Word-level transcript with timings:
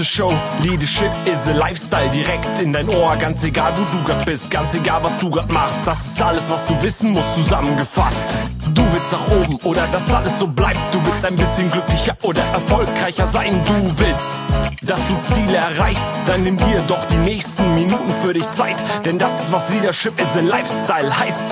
a 0.00 0.04
show, 0.04 0.30
Leadership 0.62 1.10
is 1.26 1.48
a 1.48 1.54
Lifestyle. 1.54 2.08
Direkt 2.10 2.60
in 2.60 2.72
dein 2.72 2.88
Ohr, 2.88 3.16
ganz 3.16 3.42
egal 3.42 3.72
wo 3.76 3.84
du 3.96 4.04
grad 4.04 4.24
bist, 4.24 4.50
ganz 4.50 4.74
egal 4.74 5.02
was 5.02 5.16
du 5.18 5.30
grad 5.30 5.50
machst. 5.52 5.86
Das 5.86 6.06
ist 6.06 6.22
alles, 6.22 6.48
was 6.50 6.66
du 6.66 6.80
wissen 6.82 7.12
musst, 7.12 7.34
zusammengefasst. 7.34 8.28
Du 8.74 8.82
willst 8.92 9.12
nach 9.12 9.26
oben 9.28 9.56
oder 9.64 9.86
dass 9.90 10.12
alles 10.12 10.38
so 10.38 10.46
bleibt. 10.46 10.78
Du 10.92 11.04
willst 11.04 11.24
ein 11.24 11.34
bisschen 11.34 11.70
glücklicher 11.70 12.16
oder 12.22 12.42
erfolgreicher 12.52 13.26
sein. 13.26 13.60
Du 13.64 13.98
willst, 13.98 14.82
dass 14.82 15.00
du 15.08 15.34
Ziele 15.34 15.56
erreichst. 15.56 16.08
Dann 16.26 16.44
nimm 16.44 16.56
dir 16.56 16.82
doch 16.86 17.04
die 17.06 17.16
nächsten 17.16 17.74
Minuten 17.74 18.12
für 18.22 18.34
dich 18.34 18.48
Zeit. 18.52 18.76
Denn 19.04 19.18
das 19.18 19.44
ist, 19.44 19.52
was 19.52 19.70
Leadership 19.70 20.20
is 20.20 20.36
a 20.36 20.40
Lifestyle 20.40 21.18
heißt. 21.18 21.50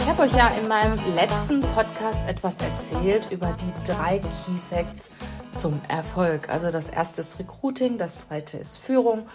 Ich 0.00 0.06
habe 0.08 0.22
euch 0.22 0.34
ja 0.34 0.50
in 0.60 0.68
meinem 0.68 0.98
letzten 1.14 1.60
Podcast 1.74 2.28
etwas 2.28 2.56
erzählt 2.60 3.28
über 3.30 3.54
die 3.60 3.90
drei 3.90 4.18
Key 4.18 4.58
Facts 4.70 5.10
zum 5.58 5.80
Erfolg. 5.88 6.48
Also 6.50 6.70
das 6.70 6.88
erste 6.88 7.20
ist 7.20 7.40
Recruiting, 7.40 7.98
das 7.98 8.28
zweite 8.28 8.58
ist 8.58 8.76
Führung 8.76 9.26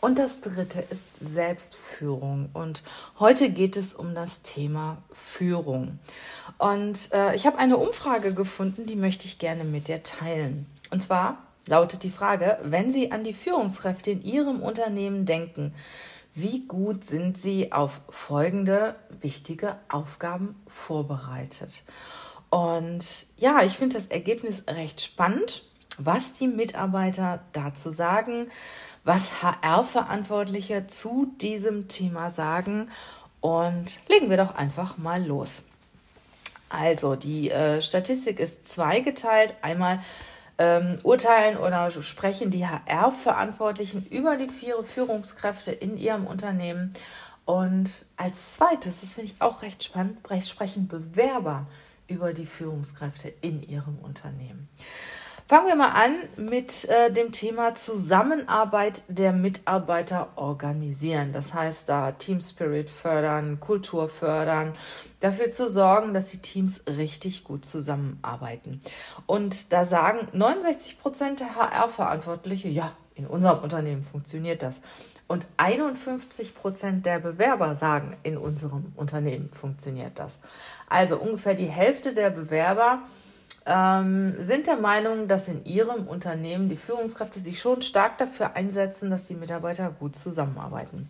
und 0.00 0.18
das 0.18 0.40
dritte 0.40 0.80
ist 0.80 1.06
Selbstführung. 1.20 2.48
Und 2.54 2.82
heute 3.20 3.50
geht 3.50 3.76
es 3.76 3.94
um 3.94 4.12
das 4.16 4.42
Thema 4.42 4.98
Führung. 5.12 6.00
Und 6.58 7.12
äh, 7.12 7.36
ich 7.36 7.46
habe 7.46 7.58
eine 7.58 7.76
Umfrage 7.76 8.34
gefunden, 8.34 8.84
die 8.86 8.96
möchte 8.96 9.26
ich 9.26 9.38
gerne 9.38 9.62
mit 9.62 9.86
dir 9.86 10.02
teilen. 10.02 10.66
Und 10.90 11.04
zwar 11.04 11.38
lautet 11.68 12.02
die 12.02 12.10
Frage, 12.10 12.58
wenn 12.64 12.90
Sie 12.90 13.12
an 13.12 13.22
die 13.22 13.34
Führungskräfte 13.34 14.10
in 14.10 14.24
Ihrem 14.24 14.62
Unternehmen 14.62 15.24
denken, 15.24 15.72
wie 16.34 16.66
gut 16.66 17.06
sind 17.06 17.38
Sie 17.38 17.70
auf 17.70 18.00
folgende 18.08 18.96
wichtige 19.20 19.76
Aufgaben 19.88 20.56
vorbereitet? 20.66 21.84
Und 22.50 23.26
ja, 23.36 23.62
ich 23.62 23.78
finde 23.78 23.96
das 23.96 24.08
Ergebnis 24.08 24.64
recht 24.68 25.00
spannend, 25.00 25.62
was 25.98 26.32
die 26.32 26.48
Mitarbeiter 26.48 27.40
dazu 27.52 27.90
sagen, 27.90 28.50
was 29.04 29.42
HR-Verantwortliche 29.42 30.88
zu 30.88 31.32
diesem 31.40 31.88
Thema 31.88 32.28
sagen. 32.28 32.90
Und 33.40 33.86
legen 34.08 34.28
wir 34.28 34.36
doch 34.36 34.54
einfach 34.54 34.98
mal 34.98 35.24
los. 35.24 35.62
Also, 36.68 37.16
die 37.16 37.50
äh, 37.50 37.80
Statistik 37.80 38.38
ist 38.38 38.68
zweigeteilt. 38.68 39.54
Einmal 39.62 40.00
ähm, 40.58 40.98
urteilen 41.02 41.56
oder 41.56 41.90
sprechen 41.90 42.50
die 42.50 42.66
HR-Verantwortlichen 42.66 44.06
über 44.10 44.36
die 44.36 44.48
vier 44.48 44.82
Führungskräfte 44.84 45.72
in 45.72 45.96
ihrem 45.96 46.26
Unternehmen. 46.26 46.92
Und 47.46 48.04
als 48.16 48.54
zweites, 48.56 49.00
das 49.00 49.14
finde 49.14 49.32
ich 49.32 49.40
auch 49.40 49.62
recht 49.62 49.82
spannend, 49.82 50.18
sprechen 50.46 50.86
Bewerber 50.86 51.66
über 52.10 52.34
die 52.34 52.46
Führungskräfte 52.46 53.32
in 53.40 53.62
ihrem 53.62 53.98
Unternehmen. 53.98 54.68
Fangen 55.50 55.66
wir 55.66 55.74
mal 55.74 55.88
an 55.88 56.14
mit 56.36 56.88
äh, 56.88 57.10
dem 57.10 57.32
Thema 57.32 57.74
Zusammenarbeit 57.74 59.02
der 59.08 59.32
Mitarbeiter 59.32 60.28
organisieren. 60.36 61.32
Das 61.32 61.54
heißt, 61.54 61.88
da 61.88 62.12
Team 62.12 62.40
Spirit 62.40 62.88
fördern, 62.88 63.58
Kultur 63.58 64.08
fördern, 64.08 64.74
dafür 65.18 65.48
zu 65.48 65.68
sorgen, 65.68 66.14
dass 66.14 66.26
die 66.26 66.38
Teams 66.38 66.84
richtig 66.86 67.42
gut 67.42 67.64
zusammenarbeiten. 67.64 68.80
Und 69.26 69.72
da 69.72 69.86
sagen 69.86 70.28
69 70.32 71.00
Prozent 71.00 71.40
der 71.40 71.56
HR-Verantwortliche, 71.56 72.68
ja, 72.68 72.92
in 73.16 73.26
unserem 73.26 73.58
Unternehmen 73.58 74.04
funktioniert 74.04 74.62
das. 74.62 74.80
Und 75.30 75.46
51 75.58 76.56
Prozent 76.56 77.06
der 77.06 77.20
Bewerber 77.20 77.76
sagen, 77.76 78.16
in 78.24 78.36
unserem 78.36 78.92
Unternehmen 78.96 79.48
funktioniert 79.52 80.18
das. 80.18 80.40
Also 80.88 81.20
ungefähr 81.20 81.54
die 81.54 81.68
Hälfte 81.68 82.14
der 82.14 82.30
Bewerber 82.30 83.02
ähm, 83.64 84.34
sind 84.40 84.66
der 84.66 84.78
Meinung, 84.78 85.28
dass 85.28 85.46
in 85.46 85.64
ihrem 85.64 86.08
Unternehmen 86.08 86.68
die 86.68 86.74
Führungskräfte 86.74 87.38
sich 87.38 87.60
schon 87.60 87.80
stark 87.80 88.18
dafür 88.18 88.56
einsetzen, 88.56 89.08
dass 89.08 89.26
die 89.26 89.36
Mitarbeiter 89.36 89.94
gut 90.00 90.16
zusammenarbeiten. 90.16 91.08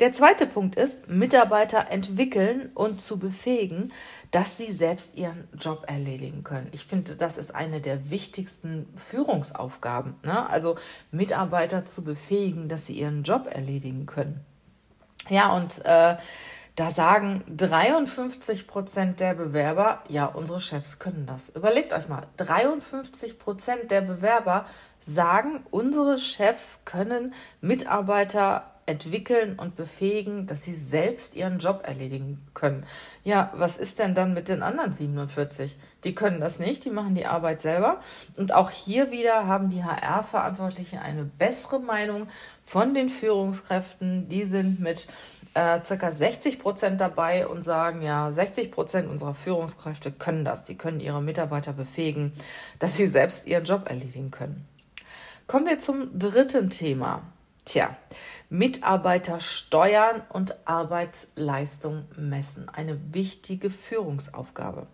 Der 0.00 0.12
zweite 0.12 0.46
Punkt 0.46 0.76
ist, 0.76 1.08
Mitarbeiter 1.08 1.90
entwickeln 1.90 2.70
und 2.74 3.02
zu 3.02 3.18
befähigen, 3.18 3.92
dass 4.30 4.56
sie 4.56 4.70
selbst 4.70 5.16
ihren 5.16 5.48
Job 5.58 5.86
erledigen 5.88 6.44
können. 6.44 6.68
Ich 6.72 6.84
finde, 6.84 7.16
das 7.16 7.36
ist 7.36 7.54
eine 7.54 7.80
der 7.80 8.10
wichtigsten 8.10 8.86
Führungsaufgaben. 8.96 10.14
Ne? 10.22 10.48
Also 10.48 10.76
Mitarbeiter 11.10 11.84
zu 11.84 12.04
befähigen, 12.04 12.68
dass 12.68 12.86
sie 12.86 12.98
ihren 12.98 13.24
Job 13.24 13.48
erledigen 13.52 14.06
können. 14.06 14.44
Ja, 15.28 15.54
und 15.56 15.84
äh, 15.84 16.16
da 16.76 16.90
sagen 16.90 17.42
53 17.56 18.68
Prozent 18.68 19.18
der 19.18 19.34
Bewerber, 19.34 20.04
ja, 20.08 20.26
unsere 20.26 20.60
Chefs 20.60 21.00
können 21.00 21.26
das. 21.26 21.48
Überlegt 21.48 21.92
euch 21.92 22.08
mal, 22.08 22.28
53 22.36 23.40
Prozent 23.40 23.90
der 23.90 24.02
Bewerber 24.02 24.64
sagen, 25.00 25.66
unsere 25.72 26.18
Chefs 26.18 26.82
können 26.84 27.34
Mitarbeiter 27.60 28.77
entwickeln 28.88 29.58
und 29.58 29.76
befähigen, 29.76 30.46
dass 30.46 30.64
sie 30.64 30.74
selbst 30.74 31.36
ihren 31.36 31.58
Job 31.58 31.82
erledigen 31.84 32.40
können. 32.54 32.86
Ja, 33.22 33.52
was 33.54 33.76
ist 33.76 33.98
denn 33.98 34.14
dann 34.14 34.32
mit 34.32 34.48
den 34.48 34.62
anderen 34.62 34.92
47? 34.92 35.76
Die 36.04 36.14
können 36.14 36.40
das 36.40 36.58
nicht, 36.58 36.84
die 36.84 36.90
machen 36.90 37.14
die 37.14 37.26
Arbeit 37.26 37.60
selber. 37.60 38.00
Und 38.36 38.54
auch 38.54 38.70
hier 38.70 39.10
wieder 39.10 39.46
haben 39.46 39.68
die 39.68 39.84
HR-Verantwortlichen 39.84 40.98
eine 40.98 41.24
bessere 41.24 41.80
Meinung 41.80 42.28
von 42.64 42.94
den 42.94 43.10
Führungskräften. 43.10 44.28
Die 44.28 44.44
sind 44.44 44.80
mit 44.80 45.06
äh, 45.52 45.80
circa 45.84 46.10
60 46.10 46.58
Prozent 46.58 47.00
dabei 47.00 47.46
und 47.46 47.62
sagen, 47.62 48.00
ja, 48.00 48.32
60 48.32 48.70
Prozent 48.70 49.10
unserer 49.10 49.34
Führungskräfte 49.34 50.12
können 50.12 50.44
das. 50.44 50.64
Die 50.64 50.76
können 50.76 51.00
ihre 51.00 51.20
Mitarbeiter 51.20 51.74
befähigen, 51.74 52.32
dass 52.78 52.96
sie 52.96 53.06
selbst 53.06 53.46
ihren 53.46 53.64
Job 53.64 53.90
erledigen 53.90 54.30
können. 54.30 54.66
Kommen 55.46 55.66
wir 55.66 55.78
zum 55.78 56.18
dritten 56.18 56.70
Thema. 56.70 57.22
Tja, 57.64 57.94
Mitarbeiter 58.50 59.40
steuern 59.40 60.22
und 60.30 60.56
Arbeitsleistung 60.64 62.06
messen. 62.16 62.70
Eine 62.70 62.98
wichtige 63.12 63.68
Führungsaufgabe. 63.68 64.86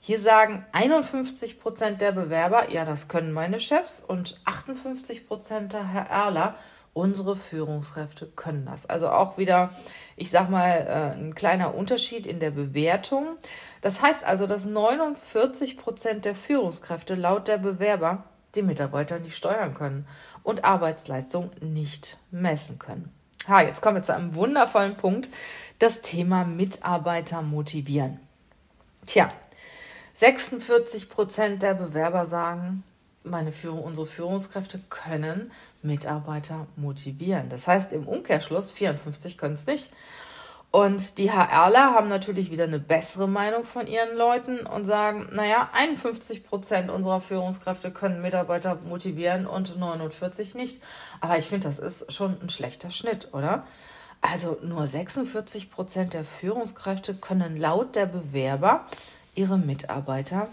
Hier 0.00 0.20
sagen 0.20 0.64
51 0.72 1.58
Prozent 1.58 2.00
der 2.00 2.12
Bewerber, 2.12 2.70
ja, 2.70 2.84
das 2.84 3.08
können 3.08 3.32
meine 3.32 3.58
Chefs 3.58 4.00
und 4.00 4.38
58 4.44 5.26
Prozent 5.26 5.72
der 5.72 5.88
Herr 5.88 6.06
Erler, 6.06 6.54
unsere 6.92 7.36
Führungskräfte 7.36 8.26
können 8.26 8.66
das. 8.66 8.86
Also 8.86 9.08
auch 9.08 9.38
wieder, 9.38 9.70
ich 10.16 10.30
sag 10.30 10.48
mal, 10.48 10.70
äh, 10.70 11.18
ein 11.18 11.34
kleiner 11.34 11.74
Unterschied 11.74 12.26
in 12.26 12.38
der 12.38 12.50
Bewertung. 12.50 13.36
Das 13.80 14.02
heißt 14.02 14.24
also, 14.24 14.46
dass 14.46 14.66
49 14.66 15.76
Prozent 15.76 16.24
der 16.24 16.34
Führungskräfte 16.34 17.14
laut 17.14 17.48
der 17.48 17.58
Bewerber 17.58 18.24
die 18.54 18.62
Mitarbeiter 18.62 19.18
nicht 19.18 19.36
steuern 19.36 19.74
können 19.74 20.06
und 20.42 20.64
Arbeitsleistung 20.64 21.50
nicht 21.60 22.16
messen 22.30 22.78
können. 22.78 23.12
Ha, 23.48 23.62
jetzt 23.62 23.80
kommen 23.80 23.96
wir 23.96 24.02
zu 24.02 24.14
einem 24.14 24.34
wundervollen 24.34 24.96
Punkt, 24.96 25.30
das 25.78 26.02
Thema 26.02 26.44
Mitarbeiter 26.44 27.42
motivieren. 27.42 28.20
Tja, 29.06 29.28
46 30.14 31.08
Prozent 31.08 31.62
der 31.62 31.74
Bewerber 31.74 32.26
sagen, 32.26 32.84
meine 33.22 33.52
Führung, 33.52 33.82
unsere 33.82 34.06
Führungskräfte 34.06 34.80
können 34.90 35.50
Mitarbeiter 35.82 36.66
motivieren. 36.76 37.48
Das 37.48 37.66
heißt 37.66 37.92
im 37.92 38.06
Umkehrschluss, 38.06 38.70
54 38.70 39.38
können 39.38 39.54
es 39.54 39.66
nicht. 39.66 39.90
Und 40.72 41.18
die 41.18 41.32
HRler 41.32 41.94
haben 41.94 42.08
natürlich 42.08 42.52
wieder 42.52 42.64
eine 42.64 42.78
bessere 42.78 43.26
Meinung 43.26 43.64
von 43.64 43.88
ihren 43.88 44.16
Leuten 44.16 44.60
und 44.66 44.84
sagen, 44.84 45.28
naja, 45.32 45.68
51 45.72 46.46
Prozent 46.46 46.90
unserer 46.90 47.20
Führungskräfte 47.20 47.90
können 47.90 48.22
Mitarbeiter 48.22 48.78
motivieren 48.88 49.46
und 49.46 49.76
49 49.76 50.54
nicht. 50.54 50.80
Aber 51.20 51.36
ich 51.36 51.46
finde, 51.46 51.66
das 51.66 51.80
ist 51.80 52.12
schon 52.12 52.36
ein 52.40 52.50
schlechter 52.50 52.92
Schnitt, 52.92 53.34
oder? 53.34 53.64
Also 54.20 54.58
nur 54.62 54.86
46 54.86 55.72
Prozent 55.72 56.14
der 56.14 56.24
Führungskräfte 56.24 57.14
können 57.14 57.56
laut 57.56 57.96
der 57.96 58.06
Bewerber 58.06 58.84
ihre 59.34 59.58
Mitarbeiter 59.58 60.48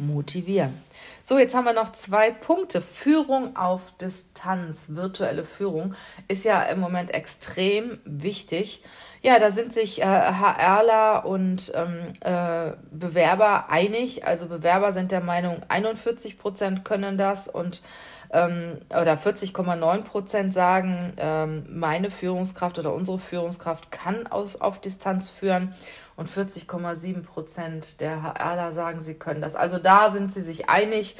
motivieren. 0.00 0.82
So, 1.22 1.38
jetzt 1.38 1.54
haben 1.54 1.64
wir 1.64 1.72
noch 1.72 1.92
zwei 1.92 2.30
Punkte. 2.30 2.82
Führung 2.82 3.56
auf 3.56 3.92
Distanz, 4.00 4.94
virtuelle 4.94 5.44
Führung 5.44 5.94
ist 6.28 6.44
ja 6.44 6.62
im 6.64 6.80
Moment 6.80 7.14
extrem 7.14 8.00
wichtig. 8.04 8.82
Ja, 9.22 9.38
da 9.38 9.50
sind 9.50 9.74
sich 9.74 10.00
äh, 10.00 10.04
HRler 10.04 11.26
und 11.26 11.72
ähm, 11.74 12.12
äh, 12.20 12.72
Bewerber 12.90 13.68
einig. 13.68 14.26
Also 14.26 14.46
Bewerber 14.46 14.92
sind 14.92 15.12
der 15.12 15.20
Meinung, 15.20 15.62
41 15.68 16.38
Prozent 16.38 16.84
können 16.84 17.18
das 17.18 17.46
und 17.46 17.82
ähm, 18.32 18.78
oder 18.90 19.14
40,9 19.14 20.02
Prozent 20.02 20.54
sagen, 20.54 21.12
ähm, 21.16 21.66
meine 21.68 22.10
Führungskraft 22.10 22.78
oder 22.78 22.94
unsere 22.94 23.18
Führungskraft 23.18 23.90
kann 23.90 24.26
aus, 24.26 24.60
auf 24.60 24.80
Distanz 24.80 25.28
führen 25.28 25.74
und 26.16 26.28
40,7 26.28 27.24
Prozent 27.24 28.00
der 28.00 28.22
HRler 28.22 28.72
sagen, 28.72 29.00
sie 29.00 29.14
können 29.14 29.40
das. 29.40 29.56
Also 29.56 29.78
da 29.78 30.10
sind 30.10 30.32
sie 30.32 30.42
sich 30.42 30.68
einig, 30.68 31.16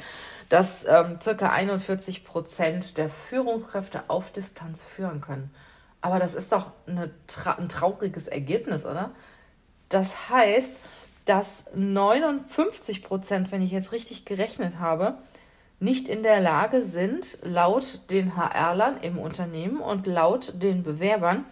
dass 0.49 0.85
ähm, 0.87 1.17
circa 1.19 1.49
41 1.49 2.25
Prozent 2.25 2.97
der 2.97 3.09
Führungskräfte 3.09 4.03
auf 4.09 4.31
Distanz 4.31 4.83
führen 4.83 5.21
können. 5.21 5.53
Aber 6.01 6.19
das 6.19 6.35
ist 6.35 6.51
doch 6.51 6.71
eine, 6.87 7.11
ein 7.57 7.69
trauriges 7.69 8.27
Ergebnis, 8.27 8.85
oder? 8.85 9.11
Das 9.89 10.29
heißt, 10.29 10.75
dass 11.25 11.63
59 11.75 13.03
Prozent, 13.03 13.51
wenn 13.51 13.61
ich 13.61 13.71
jetzt 13.71 13.91
richtig 13.91 14.25
gerechnet 14.25 14.79
habe, 14.79 15.17
nicht 15.81 16.07
in 16.07 16.21
der 16.21 16.39
Lage 16.39 16.83
sind, 16.83 17.39
laut 17.41 18.11
den 18.11 18.37
HR-Lern 18.37 18.97
im 19.01 19.17
Unternehmen 19.17 19.77
und 19.77 20.05
laut 20.05 20.53
den 20.61 20.83
Bewerbern, 20.83 21.43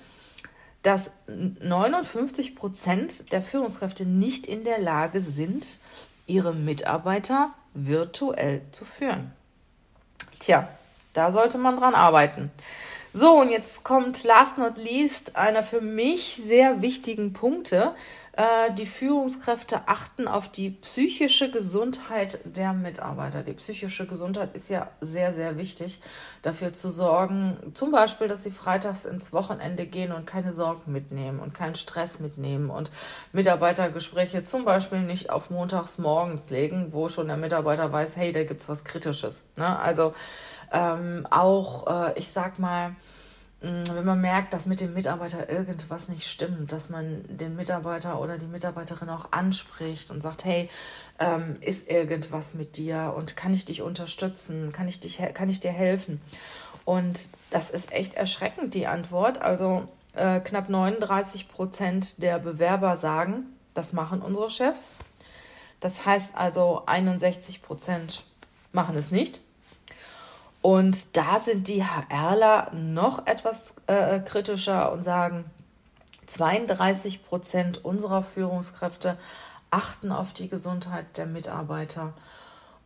dass 0.83 1.11
59 1.27 2.55
Prozent 2.55 3.31
der 3.31 3.41
Führungskräfte 3.41 4.05
nicht 4.05 4.45
in 4.45 4.63
der 4.63 4.79
Lage 4.79 5.19
sind, 5.19 5.79
ihre 6.27 6.53
Mitarbeiter 6.53 7.49
virtuell 7.73 8.61
zu 8.71 8.85
führen. 8.85 9.31
Tja, 10.39 10.69
da 11.13 11.31
sollte 11.31 11.57
man 11.57 11.77
dran 11.77 11.95
arbeiten. 11.95 12.51
So, 13.11 13.39
und 13.39 13.49
jetzt 13.49 13.83
kommt 13.83 14.23
last 14.23 14.59
not 14.59 14.77
least 14.77 15.35
einer 15.35 15.63
für 15.63 15.81
mich 15.81 16.35
sehr 16.35 16.83
wichtigen 16.83 17.33
Punkte. 17.33 17.95
Äh, 18.39 18.73
die 18.73 18.85
Führungskräfte 18.85 19.89
achten 19.89 20.25
auf 20.25 20.47
die 20.47 20.69
psychische 20.69 21.51
Gesundheit 21.51 22.39
der 22.45 22.71
Mitarbeiter. 22.71 23.43
Die 23.43 23.51
psychische 23.51 24.07
Gesundheit 24.07 24.55
ist 24.55 24.69
ja 24.69 24.89
sehr, 25.01 25.33
sehr 25.33 25.57
wichtig, 25.57 25.99
dafür 26.41 26.71
zu 26.71 26.89
sorgen, 26.89 27.57
zum 27.73 27.91
Beispiel, 27.91 28.29
dass 28.29 28.43
sie 28.43 28.51
freitags 28.51 29.03
ins 29.03 29.33
Wochenende 29.33 29.85
gehen 29.85 30.13
und 30.13 30.25
keine 30.25 30.53
Sorgen 30.53 30.89
mitnehmen 30.93 31.41
und 31.41 31.53
keinen 31.53 31.75
Stress 31.75 32.21
mitnehmen 32.21 32.69
und 32.69 32.91
Mitarbeitergespräche 33.33 34.45
zum 34.45 34.63
Beispiel 34.63 35.01
nicht 35.01 35.31
auf 35.31 35.49
montags 35.49 35.97
morgens 35.97 36.49
legen, 36.49 36.93
wo 36.93 37.09
schon 37.09 37.27
der 37.27 37.35
Mitarbeiter 37.35 37.91
weiß, 37.91 38.15
hey, 38.15 38.31
da 38.31 38.45
gibt 38.45 38.61
es 38.61 38.69
was 38.69 38.85
Kritisches. 38.85 39.43
Ne? 39.57 39.77
Also 39.77 40.13
ähm, 40.71 41.27
auch, 41.29 41.87
äh, 41.87 42.17
ich 42.17 42.29
sag 42.29 42.57
mal, 42.57 42.95
wenn 43.61 44.05
man 44.05 44.21
merkt, 44.21 44.53
dass 44.53 44.65
mit 44.65 44.79
dem 44.79 44.93
Mitarbeiter 44.93 45.49
irgendwas 45.49 46.07
nicht 46.07 46.27
stimmt, 46.27 46.71
dass 46.71 46.89
man 46.89 47.25
den 47.27 47.57
Mitarbeiter 47.57 48.21
oder 48.21 48.37
die 48.37 48.45
Mitarbeiterin 48.45 49.09
auch 49.09 49.31
anspricht 49.31 50.11
und 50.11 50.21
sagt, 50.21 50.45
hey, 50.45 50.69
ähm, 51.19 51.57
ist 51.59 51.89
irgendwas 51.89 52.53
mit 52.53 52.77
dir 52.77 53.13
und 53.17 53.35
kann 53.35 53.53
ich 53.53 53.65
dich 53.65 53.81
unterstützen, 53.81 54.71
kann 54.71 54.87
ich, 54.87 55.01
dich, 55.01 55.19
kann 55.33 55.49
ich 55.49 55.59
dir 55.59 55.71
helfen? 55.71 56.21
Und 56.85 57.19
das 57.51 57.69
ist 57.69 57.91
echt 57.91 58.13
erschreckend, 58.13 58.73
die 58.73 58.87
Antwort. 58.87 59.41
Also 59.41 59.87
äh, 60.15 60.39
knapp 60.39 60.69
39 60.69 61.49
Prozent 61.49 62.23
der 62.23 62.39
Bewerber 62.39 62.95
sagen, 62.95 63.43
das 63.73 63.91
machen 63.91 64.21
unsere 64.21 64.49
Chefs. 64.49 64.91
Das 65.81 66.05
heißt 66.05 66.31
also 66.35 66.83
61 66.85 67.61
Prozent 67.61 68.23
machen 68.71 68.97
es 68.97 69.11
nicht. 69.11 69.41
Und 70.61 71.15
da 71.15 71.39
sind 71.39 71.67
die 71.67 71.83
HRler 71.83 72.71
noch 72.73 73.25
etwas 73.27 73.73
äh, 73.87 74.19
kritischer 74.19 74.91
und 74.91 75.03
sagen, 75.03 75.45
32 76.27 77.25
Prozent 77.25 77.83
unserer 77.83 78.23
Führungskräfte 78.23 79.17
achten 79.71 80.11
auf 80.11 80.33
die 80.33 80.49
Gesundheit 80.49 81.17
der 81.17 81.25
Mitarbeiter 81.25 82.13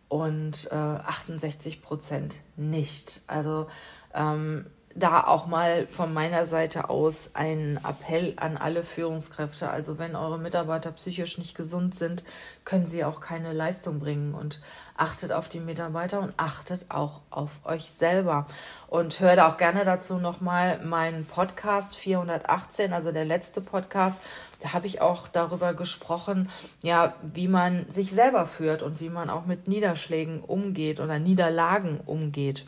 und 0.08 0.70
äh, 0.72 0.76
68 0.76 1.82
Prozent 1.82 2.36
nicht. 2.56 3.22
Also 3.28 3.68
ähm, 4.14 4.68
da 4.96 5.24
auch 5.24 5.48
mal 5.48 5.88
von 5.88 6.14
meiner 6.14 6.46
Seite 6.46 6.90
aus 6.90 7.32
ein 7.34 7.80
Appell 7.84 8.34
an 8.38 8.58
alle 8.58 8.84
Führungskräfte. 8.84 9.70
Also 9.70 9.98
wenn 9.98 10.16
eure 10.16 10.38
Mitarbeiter 10.38 10.92
psychisch 10.92 11.38
nicht 11.38 11.56
gesund 11.56 11.96
sind, 11.96 12.24
können 12.64 12.86
sie 12.86 13.04
auch 13.04 13.20
keine 13.20 13.54
Leistung 13.54 14.00
bringen. 14.00 14.34
Und 14.34 14.62
achtet 14.96 15.32
auf 15.32 15.50
die 15.50 15.60
Mitarbeiter 15.60 16.20
und 16.20 16.34
achtet 16.38 16.86
auch 16.90 17.22
auf 17.32 17.52
euch 17.64 17.90
selber. 17.90 18.46
Und 18.88 19.20
hört 19.20 19.40
auch 19.40 19.58
gerne 19.58 19.86
dazu 19.86 20.20
nochmal 20.20 20.84
meinen 20.84 21.26
Podcast 21.26 21.98
418, 21.98 22.94
also 22.94 23.12
der 23.12 23.26
letzte 23.26 23.62
Podcast. 23.62 24.22
Da 24.64 24.72
habe 24.72 24.88
ich 24.88 25.02
auch 25.02 25.28
darüber 25.28 25.74
gesprochen, 25.74 26.50
ja, 26.82 27.16
wie 27.22 27.50
man 27.50 27.86
sich 27.90 28.12
selber 28.12 28.46
führt 28.46 28.82
und 28.82 29.02
wie 29.02 29.10
man 29.10 29.30
auch 29.30 29.46
mit 29.46 29.68
Niederschlägen 29.68 30.40
umgeht 30.40 31.02
oder 31.02 31.20
Niederlagen 31.20 32.00
umgeht. 32.06 32.66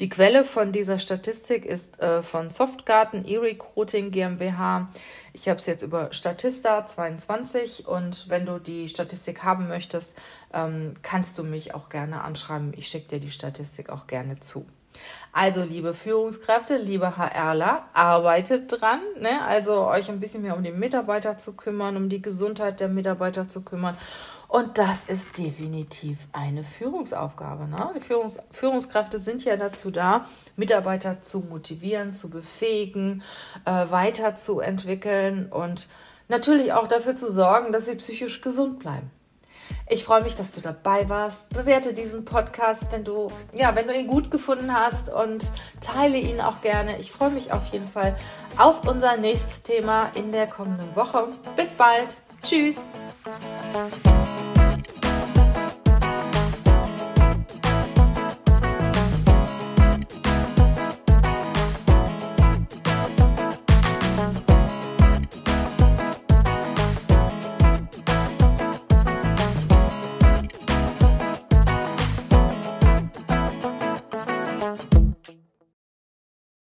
Die 0.00 0.08
Quelle 0.08 0.42
von 0.42 0.72
dieser 0.72 0.98
Statistik 0.98 1.64
ist 1.64 2.00
äh, 2.00 2.24
von 2.24 2.50
Softgarten 2.50 3.24
E-Recruiting 3.24 4.10
GmbH. 4.10 4.88
Ich 5.32 5.48
habe 5.48 5.60
es 5.60 5.66
jetzt 5.66 5.82
über 5.82 6.12
Statista 6.12 6.84
22 6.84 7.86
und 7.86 8.28
wenn 8.28 8.44
du 8.44 8.58
die 8.58 8.88
Statistik 8.88 9.44
haben 9.44 9.68
möchtest, 9.68 10.16
ähm, 10.52 10.94
kannst 11.02 11.38
du 11.38 11.44
mich 11.44 11.76
auch 11.76 11.90
gerne 11.90 12.22
anschreiben. 12.22 12.74
Ich 12.76 12.88
schicke 12.88 13.06
dir 13.06 13.20
die 13.20 13.30
Statistik 13.30 13.88
auch 13.88 14.08
gerne 14.08 14.40
zu. 14.40 14.66
Also, 15.32 15.64
liebe 15.64 15.92
Führungskräfte, 15.92 16.76
liebe 16.76 17.16
HRler, 17.18 17.84
arbeitet 17.92 18.80
dran, 18.80 19.00
ne? 19.20 19.42
also 19.42 19.86
euch 19.86 20.08
ein 20.08 20.20
bisschen 20.20 20.42
mehr 20.42 20.56
um 20.56 20.62
die 20.62 20.72
Mitarbeiter 20.72 21.36
zu 21.36 21.54
kümmern, 21.54 21.96
um 21.96 22.08
die 22.08 22.22
Gesundheit 22.22 22.80
der 22.80 22.88
Mitarbeiter 22.88 23.46
zu 23.48 23.62
kümmern. 23.62 23.96
Und 24.48 24.78
das 24.78 25.04
ist 25.04 25.36
definitiv 25.38 26.18
eine 26.32 26.62
Führungsaufgabe. 26.62 27.66
Ne? 27.66 27.90
Die 27.96 28.00
Führungs 28.00 28.38
Führungskräfte 28.50 29.18
sind 29.18 29.44
ja 29.44 29.56
dazu 29.56 29.90
da, 29.90 30.24
Mitarbeiter 30.56 31.20
zu 31.20 31.40
motivieren, 31.40 32.14
zu 32.14 32.30
befähigen, 32.30 33.22
äh, 33.64 33.90
weiterzuentwickeln 33.90 35.50
und 35.50 35.88
natürlich 36.28 36.72
auch 36.72 36.86
dafür 36.86 37.16
zu 37.16 37.30
sorgen, 37.30 37.72
dass 37.72 37.86
sie 37.86 37.96
psychisch 37.96 38.40
gesund 38.40 38.78
bleiben. 38.78 39.10
Ich 39.88 40.02
freue 40.02 40.22
mich, 40.22 40.34
dass 40.34 40.52
du 40.52 40.60
dabei 40.60 41.08
warst. 41.08 41.50
Bewerte 41.50 41.94
diesen 41.94 42.24
Podcast, 42.24 42.90
wenn 42.90 43.04
du, 43.04 43.30
ja, 43.52 43.76
wenn 43.76 43.86
du 43.86 43.94
ihn 43.94 44.08
gut 44.08 44.32
gefunden 44.32 44.74
hast 44.74 45.08
und 45.08 45.52
teile 45.80 46.18
ihn 46.18 46.40
auch 46.40 46.60
gerne. 46.60 46.98
Ich 46.98 47.12
freue 47.12 47.30
mich 47.30 47.52
auf 47.52 47.66
jeden 47.68 47.86
Fall 47.86 48.16
auf 48.58 48.86
unser 48.88 49.16
nächstes 49.16 49.62
Thema 49.62 50.10
in 50.14 50.32
der 50.32 50.48
kommenden 50.48 50.94
Woche. 50.96 51.28
Bis 51.56 51.70
bald. 51.70 52.16
Tschüss. 52.42 52.88